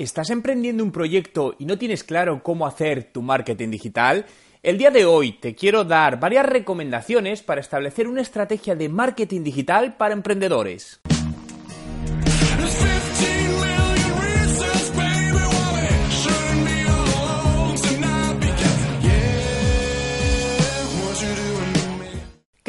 [0.00, 4.24] ¿Estás emprendiendo un proyecto y no tienes claro cómo hacer tu marketing digital?
[4.62, 9.42] El día de hoy te quiero dar varias recomendaciones para establecer una estrategia de marketing
[9.42, 11.02] digital para emprendedores.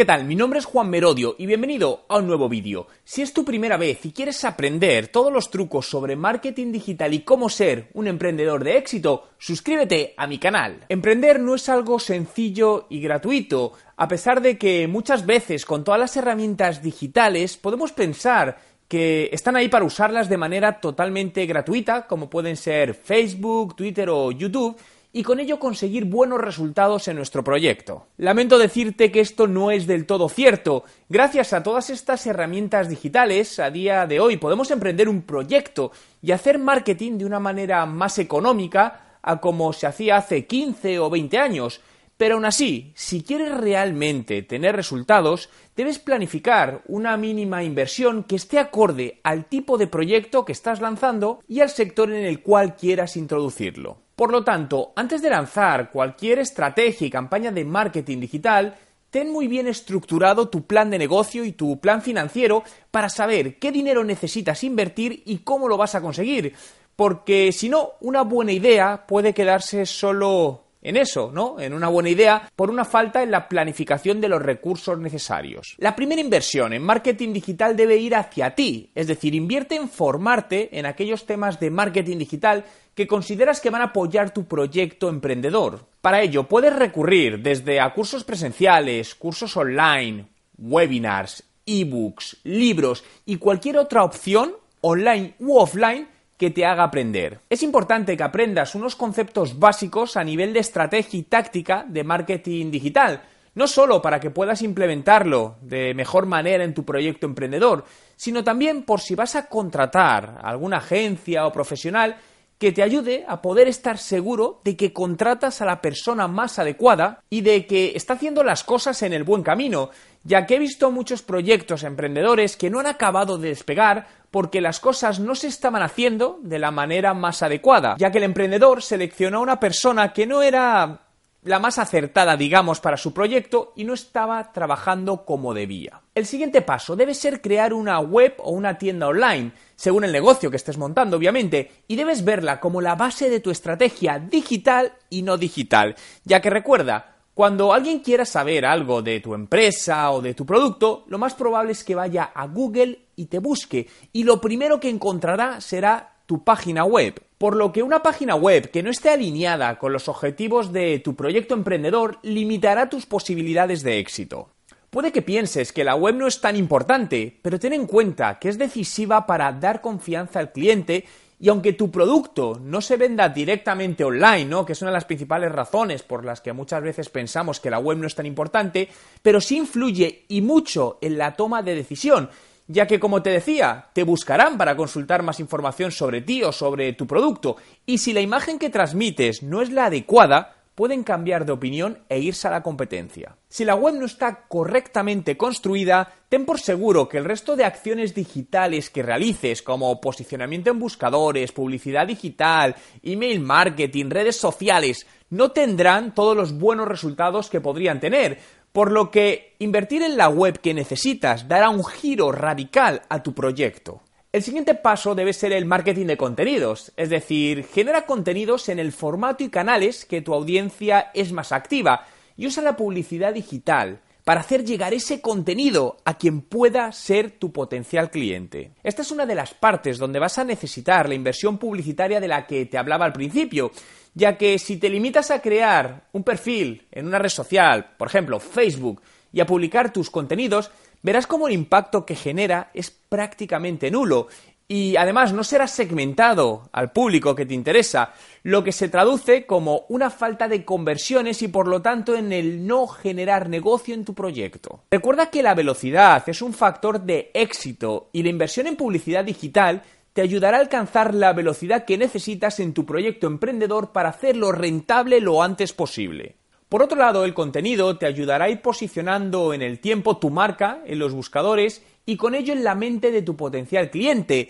[0.01, 0.25] ¿Qué tal?
[0.25, 2.87] Mi nombre es Juan Merodio y bienvenido a un nuevo vídeo.
[3.03, 7.19] Si es tu primera vez y quieres aprender todos los trucos sobre marketing digital y
[7.19, 10.85] cómo ser un emprendedor de éxito, suscríbete a mi canal.
[10.89, 15.99] Emprender no es algo sencillo y gratuito, a pesar de que muchas veces con todas
[15.99, 22.27] las herramientas digitales podemos pensar que están ahí para usarlas de manera totalmente gratuita, como
[22.27, 24.75] pueden ser Facebook, Twitter o YouTube,
[25.13, 28.07] y con ello conseguir buenos resultados en nuestro proyecto.
[28.17, 30.83] Lamento decirte que esto no es del todo cierto.
[31.09, 36.31] Gracias a todas estas herramientas digitales, a día de hoy podemos emprender un proyecto y
[36.31, 41.37] hacer marketing de una manera más económica a como se hacía hace 15 o 20
[41.37, 41.81] años.
[42.17, 48.59] Pero aún así, si quieres realmente tener resultados, debes planificar una mínima inversión que esté
[48.59, 53.17] acorde al tipo de proyecto que estás lanzando y al sector en el cual quieras
[53.17, 53.97] introducirlo.
[54.21, 58.77] Por lo tanto, antes de lanzar cualquier estrategia y campaña de marketing digital,
[59.09, 63.71] ten muy bien estructurado tu plan de negocio y tu plan financiero para saber qué
[63.71, 66.53] dinero necesitas invertir y cómo lo vas a conseguir.
[66.95, 71.59] Porque si no, una buena idea puede quedarse solo en eso, ¿no?
[71.59, 75.75] En una buena idea, por una falta en la planificación de los recursos necesarios.
[75.77, 80.77] La primera inversión en marketing digital debe ir hacia ti, es decir, invierte en formarte
[80.77, 82.65] en aquellos temas de marketing digital
[82.95, 85.85] que consideras que van a apoyar tu proyecto emprendedor.
[86.01, 93.77] Para ello, puedes recurrir desde a cursos presenciales, cursos online, webinars, ebooks, libros y cualquier
[93.77, 96.07] otra opción online u offline
[96.41, 97.37] que te haga aprender.
[97.51, 102.71] Es importante que aprendas unos conceptos básicos a nivel de estrategia y táctica de marketing
[102.71, 103.21] digital,
[103.53, 108.81] no solo para que puedas implementarlo de mejor manera en tu proyecto emprendedor, sino también
[108.85, 112.15] por si vas a contratar a alguna agencia o profesional
[112.61, 117.23] que te ayude a poder estar seguro de que contratas a la persona más adecuada
[117.27, 119.89] y de que está haciendo las cosas en el buen camino,
[120.23, 124.79] ya que he visto muchos proyectos emprendedores que no han acabado de despegar porque las
[124.79, 129.39] cosas no se estaban haciendo de la manera más adecuada, ya que el emprendedor seleccionó
[129.39, 131.07] a una persona que no era
[131.41, 136.00] la más acertada, digamos, para su proyecto y no estaba trabajando como debía.
[136.13, 140.51] El siguiente paso debe ser crear una web o una tienda online, según el negocio
[140.51, 145.21] que estés montando, obviamente, y debes verla como la base de tu estrategia digital y
[145.21, 145.95] no digital,
[146.25, 151.05] ya que recuerda, cuando alguien quiera saber algo de tu empresa o de tu producto,
[151.07, 154.89] lo más probable es que vaya a Google y te busque, y lo primero que
[154.89, 157.23] encontrará será tu página web.
[157.37, 161.15] Por lo que una página web que no esté alineada con los objetivos de tu
[161.15, 164.49] proyecto emprendedor limitará tus posibilidades de éxito.
[164.91, 168.49] Puede que pienses que la web no es tan importante, pero ten en cuenta que
[168.49, 171.05] es decisiva para dar confianza al cliente
[171.39, 174.65] y aunque tu producto no se venda directamente online, ¿no?
[174.65, 177.79] que es una de las principales razones por las que muchas veces pensamos que la
[177.79, 178.89] web no es tan importante,
[179.21, 182.29] pero sí influye y mucho en la toma de decisión
[182.67, 186.93] ya que como te decía, te buscarán para consultar más información sobre ti o sobre
[186.93, 191.51] tu producto, y si la imagen que transmites no es la adecuada, pueden cambiar de
[191.51, 193.37] opinión e irse a la competencia.
[193.49, 198.15] Si la web no está correctamente construida, ten por seguro que el resto de acciones
[198.15, 206.13] digitales que realices, como posicionamiento en buscadores, publicidad digital, email marketing, redes sociales, no tendrán
[206.13, 208.39] todos los buenos resultados que podrían tener,
[208.71, 213.33] por lo que invertir en la web que necesitas dará un giro radical a tu
[213.33, 214.01] proyecto.
[214.33, 218.93] El siguiente paso debe ser el marketing de contenidos, es decir, genera contenidos en el
[218.93, 222.05] formato y canales que tu audiencia es más activa
[222.37, 227.51] y usa la publicidad digital para hacer llegar ese contenido a quien pueda ser tu
[227.51, 228.71] potencial cliente.
[228.83, 232.47] Esta es una de las partes donde vas a necesitar la inversión publicitaria de la
[232.47, 233.71] que te hablaba al principio,
[234.13, 238.39] ya que si te limitas a crear un perfil en una red social, por ejemplo
[238.39, 239.01] Facebook,
[239.33, 240.71] y a publicar tus contenidos,
[241.03, 244.27] verás cómo el impacto que genera es prácticamente nulo
[244.71, 248.13] y además no será segmentado al público que te interesa,
[248.43, 252.65] lo que se traduce como una falta de conversiones y por lo tanto en el
[252.65, 254.85] no generar negocio en tu proyecto.
[254.89, 259.81] Recuerda que la velocidad es un factor de éxito y la inversión en publicidad digital
[260.13, 265.19] te ayudará a alcanzar la velocidad que necesitas en tu proyecto emprendedor para hacerlo rentable
[265.19, 266.37] lo antes posible.
[266.71, 270.79] Por otro lado, el contenido te ayudará a ir posicionando en el tiempo tu marca
[270.85, 274.47] en los buscadores y con ello en la mente de tu potencial cliente.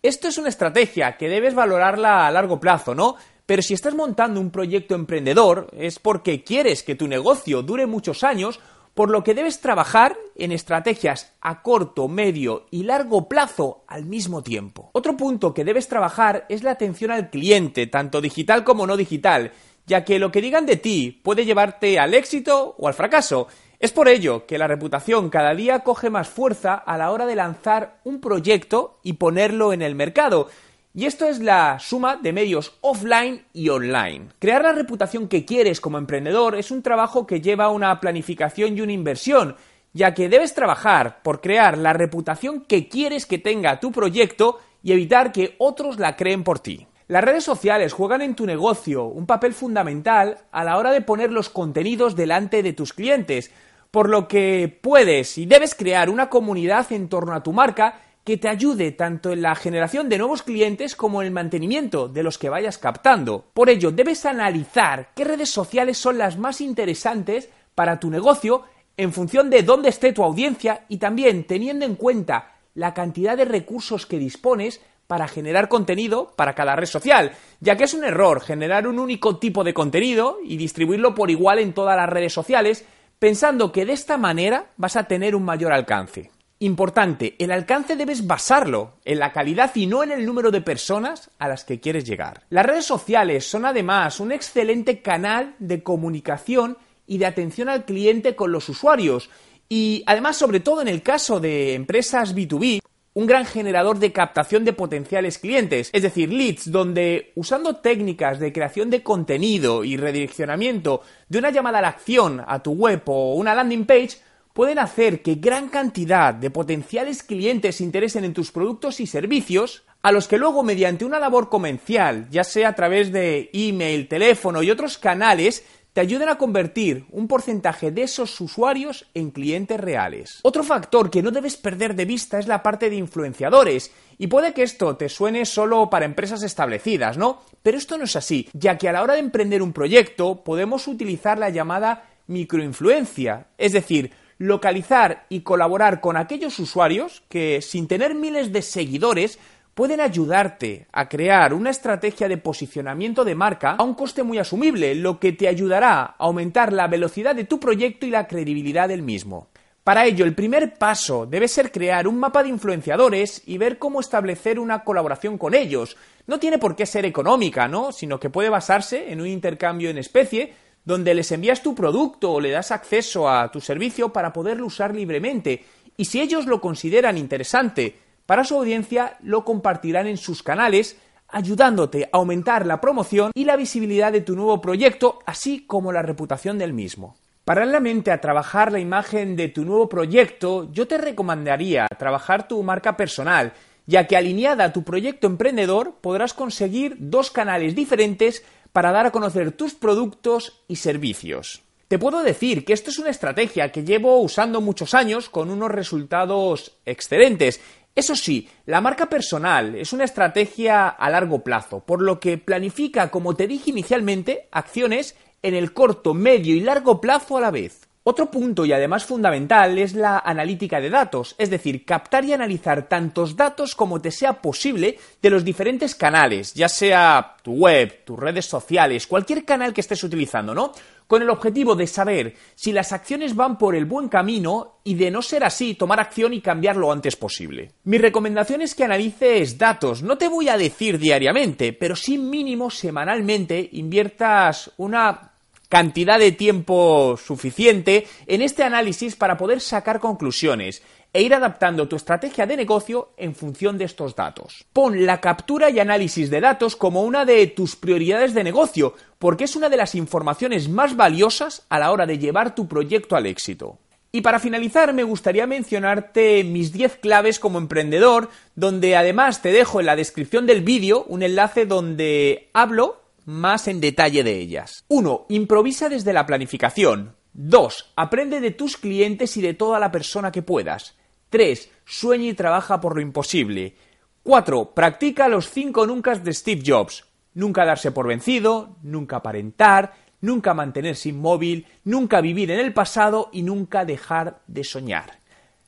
[0.00, 3.16] Esto es una estrategia que debes valorarla a largo plazo, ¿no?
[3.44, 8.22] Pero si estás montando un proyecto emprendedor es porque quieres que tu negocio dure muchos
[8.22, 8.60] años,
[8.94, 14.44] por lo que debes trabajar en estrategias a corto, medio y largo plazo al mismo
[14.44, 14.90] tiempo.
[14.92, 19.50] Otro punto que debes trabajar es la atención al cliente, tanto digital como no digital,
[19.86, 23.48] ya que lo que digan de ti puede llevarte al éxito o al fracaso.
[23.78, 27.36] Es por ello que la reputación cada día coge más fuerza a la hora de
[27.36, 30.48] lanzar un proyecto y ponerlo en el mercado.
[30.94, 34.28] Y esto es la suma de medios offline y online.
[34.38, 38.80] Crear la reputación que quieres como emprendedor es un trabajo que lleva una planificación y
[38.80, 39.56] una inversión,
[39.92, 44.92] ya que debes trabajar por crear la reputación que quieres que tenga tu proyecto y
[44.92, 46.86] evitar que otros la creen por ti.
[47.06, 51.30] Las redes sociales juegan en tu negocio un papel fundamental a la hora de poner
[51.30, 53.50] los contenidos delante de tus clientes,
[53.90, 58.38] por lo que puedes y debes crear una comunidad en torno a tu marca que
[58.38, 62.38] te ayude tanto en la generación de nuevos clientes como en el mantenimiento de los
[62.38, 63.44] que vayas captando.
[63.52, 68.62] Por ello, debes analizar qué redes sociales son las más interesantes para tu negocio
[68.96, 73.44] en función de dónde esté tu audiencia y también teniendo en cuenta la cantidad de
[73.44, 78.40] recursos que dispones para generar contenido para cada red social, ya que es un error
[78.40, 82.84] generar un único tipo de contenido y distribuirlo por igual en todas las redes sociales,
[83.18, 86.30] pensando que de esta manera vas a tener un mayor alcance.
[86.60, 91.30] Importante, el alcance debes basarlo en la calidad y no en el número de personas
[91.38, 92.44] a las que quieres llegar.
[92.48, 98.34] Las redes sociales son además un excelente canal de comunicación y de atención al cliente
[98.36, 99.30] con los usuarios
[99.68, 102.80] y además sobre todo en el caso de empresas B2B
[103.14, 108.52] un gran generador de captación de potenciales clientes, es decir, leads, donde usando técnicas de
[108.52, 113.34] creación de contenido y redireccionamiento de una llamada a la acción a tu web o
[113.34, 114.18] una landing page,
[114.52, 119.84] pueden hacer que gran cantidad de potenciales clientes se interesen en tus productos y servicios,
[120.02, 124.62] a los que luego mediante una labor comercial, ya sea a través de email, teléfono
[124.62, 125.64] y otros canales,
[125.94, 130.40] te ayuden a convertir un porcentaje de esos usuarios en clientes reales.
[130.42, 133.92] Otro factor que no debes perder de vista es la parte de influenciadores.
[134.18, 137.42] Y puede que esto te suene solo para empresas establecidas, ¿no?
[137.62, 140.88] Pero esto no es así, ya que a la hora de emprender un proyecto podemos
[140.88, 148.16] utilizar la llamada microinfluencia, es decir, localizar y colaborar con aquellos usuarios que, sin tener
[148.16, 149.38] miles de seguidores,
[149.74, 154.94] pueden ayudarte a crear una estrategia de posicionamiento de marca a un coste muy asumible,
[154.94, 159.02] lo que te ayudará a aumentar la velocidad de tu proyecto y la credibilidad del
[159.02, 159.48] mismo.
[159.82, 164.00] Para ello, el primer paso debe ser crear un mapa de influenciadores y ver cómo
[164.00, 165.98] establecer una colaboración con ellos.
[166.26, 167.92] No tiene por qué ser económica, ¿no?
[167.92, 170.54] Sino que puede basarse en un intercambio en especie
[170.86, 174.94] donde les envías tu producto o le das acceso a tu servicio para poderlo usar
[174.94, 175.64] libremente.
[175.98, 180.96] Y si ellos lo consideran interesante para su audiencia lo compartirán en sus canales,
[181.28, 186.02] ayudándote a aumentar la promoción y la visibilidad de tu nuevo proyecto, así como la
[186.02, 187.16] reputación del mismo.
[187.44, 192.96] Paralelamente a trabajar la imagen de tu nuevo proyecto, yo te recomendaría trabajar tu marca
[192.96, 193.52] personal,
[193.86, 198.42] ya que alineada a tu proyecto emprendedor podrás conseguir dos canales diferentes
[198.72, 201.62] para dar a conocer tus productos y servicios.
[201.88, 205.70] Te puedo decir que esto es una estrategia que llevo usando muchos años con unos
[205.70, 207.60] resultados excelentes
[207.94, 213.10] eso sí, la marca personal es una estrategia a largo plazo, por lo que planifica,
[213.10, 217.88] como te dije inicialmente, acciones en el corto, medio y largo plazo a la vez.
[218.06, 222.86] Otro punto y además fundamental es la analítica de datos, es decir, captar y analizar
[222.86, 228.18] tantos datos como te sea posible de los diferentes canales, ya sea tu web, tus
[228.18, 230.72] redes sociales, cualquier canal que estés utilizando, ¿no?
[231.06, 235.10] Con el objetivo de saber si las acciones van por el buen camino y de
[235.10, 237.72] no ser así tomar acción y cambiar lo antes posible.
[237.84, 242.70] Mi recomendación es que analices datos, no te voy a decir diariamente, pero sí mínimo
[242.70, 245.32] semanalmente inviertas una
[245.68, 250.82] cantidad de tiempo suficiente en este análisis para poder sacar conclusiones
[251.12, 254.66] e ir adaptando tu estrategia de negocio en función de estos datos.
[254.72, 258.94] Pon la captura y análisis de datos como una de tus prioridades de negocio,
[259.24, 263.16] porque es una de las informaciones más valiosas a la hora de llevar tu proyecto
[263.16, 263.78] al éxito.
[264.12, 269.80] Y para finalizar, me gustaría mencionarte mis 10 claves como emprendedor, donde además te dejo
[269.80, 274.84] en la descripción del vídeo un enlace donde hablo más en detalle de ellas.
[274.88, 275.24] 1.
[275.30, 277.16] Improvisa desde la planificación.
[277.32, 277.92] 2.
[277.96, 280.96] Aprende de tus clientes y de toda la persona que puedas.
[281.30, 281.70] 3.
[281.86, 283.74] Sueña y trabaja por lo imposible.
[284.22, 284.74] 4.
[284.74, 287.06] Practica los 5 nunca de Steve Jobs.
[287.34, 293.42] Nunca darse por vencido, nunca aparentar, nunca mantenerse inmóvil, nunca vivir en el pasado y
[293.42, 295.18] nunca dejar de soñar.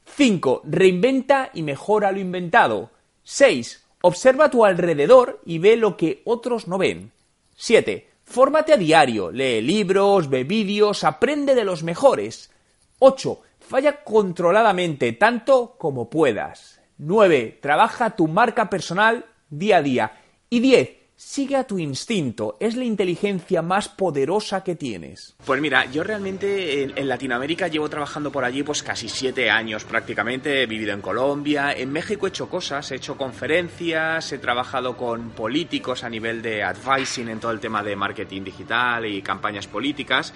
[0.04, 0.62] 5.
[0.64, 2.90] Reinventa y mejora lo inventado.
[3.24, 3.84] 6.
[4.02, 7.12] Observa a tu alrededor y ve lo que otros no ven.
[7.56, 8.08] 7.
[8.24, 12.50] Fórmate a diario, lee libros, ve vídeos, aprende de los mejores.
[12.98, 13.40] 8.
[13.60, 16.80] Falla controladamente tanto como puedas.
[16.98, 17.58] 9.
[17.60, 20.20] Trabaja tu marca personal día a día.
[20.48, 20.90] Y 10.
[21.18, 25.34] Sigue a tu instinto, es la inteligencia más poderosa que tienes.
[25.46, 30.62] Pues mira, yo realmente en, Latinoamérica llevo trabajando por allí pues casi siete años prácticamente,
[30.62, 35.30] he vivido en Colombia, en México he hecho cosas, he hecho conferencias, he trabajado con
[35.30, 40.34] políticos a nivel de advising en todo el tema de marketing digital y campañas políticas.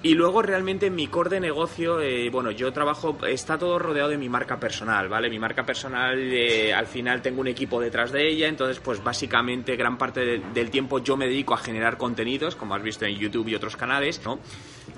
[0.00, 4.16] Y luego realmente mi core de negocio, eh, bueno, yo trabajo, está todo rodeado de
[4.16, 5.28] mi marca personal, ¿vale?
[5.28, 9.74] Mi marca personal, eh, al final tengo un equipo detrás de ella, entonces pues básicamente
[9.74, 13.48] gran parte del tiempo yo me dedico a generar contenidos, como has visto en YouTube
[13.48, 14.38] y otros canales, ¿no?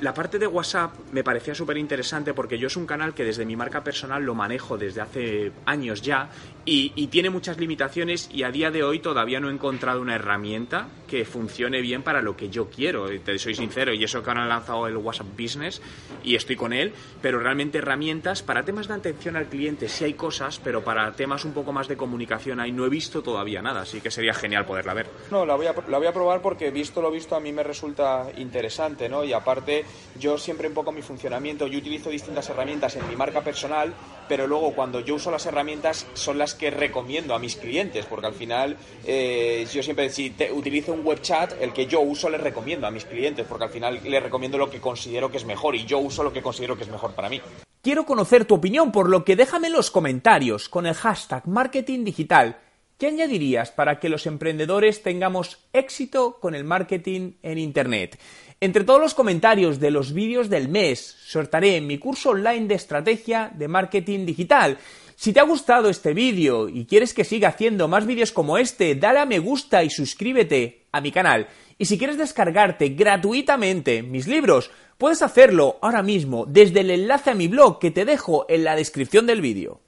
[0.00, 3.44] La parte de WhatsApp me parecía súper interesante porque yo es un canal que desde
[3.44, 6.30] mi marca personal lo manejo desde hace años ya
[6.64, 10.88] y, tiene muchas limitaciones y a día de hoy todavía no he encontrado una herramienta
[11.08, 14.42] que funcione bien para lo que yo quiero, te soy sincero, y eso que ahora
[14.42, 15.82] han lanzado el WhatsApp Business
[16.22, 20.14] y estoy con él, pero realmente herramientas para temas de atención al cliente sí hay
[20.14, 23.80] cosas, pero para temas un poco más de comunicación ahí no he visto todavía nada,
[23.80, 25.08] así que sería genial poderla ver.
[25.32, 27.64] No, la voy a, la voy a probar porque visto lo visto a mí me
[27.64, 29.24] resulta interesante, ¿no?
[29.24, 29.79] Y aparte
[30.18, 33.92] yo siempre un poco mi funcionamiento, yo utilizo distintas herramientas en mi marca personal,
[34.28, 38.26] pero luego cuando yo uso las herramientas son las que recomiendo a mis clientes, porque
[38.26, 42.30] al final eh, yo siempre si te, utilizo un web chat, el que yo uso
[42.30, 45.44] le recomiendo a mis clientes, porque al final le recomiendo lo que considero que es
[45.44, 47.40] mejor y yo uso lo que considero que es mejor para mí.
[47.82, 52.04] Quiero conocer tu opinión, por lo que déjame en los comentarios con el hashtag marketing
[52.04, 52.58] digital.
[53.00, 58.18] ¿Qué añadirías para que los emprendedores tengamos éxito con el marketing en Internet?
[58.60, 63.50] Entre todos los comentarios de los vídeos del mes, sortaré mi curso online de estrategia
[63.54, 64.76] de marketing digital.
[65.20, 68.94] Si te ha gustado este vídeo y quieres que siga haciendo más vídeos como este,
[68.94, 71.46] dale a me gusta y suscríbete a mi canal.
[71.76, 77.34] Y si quieres descargarte gratuitamente mis libros, puedes hacerlo ahora mismo desde el enlace a
[77.34, 79.82] mi blog que te dejo en la descripción del vídeo.